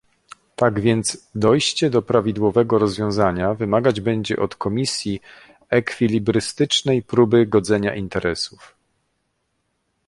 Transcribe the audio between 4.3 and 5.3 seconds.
od Komisji